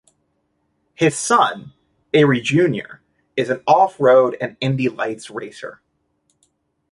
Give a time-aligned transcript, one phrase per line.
[0.95, 1.73] His son,
[2.11, 3.03] Arie Junior
[3.37, 5.79] is an off-road and Indy Lights racer.